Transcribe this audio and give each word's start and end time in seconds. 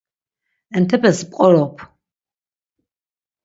Entepes 0.77 1.19
p̌qorop. 1.29 1.75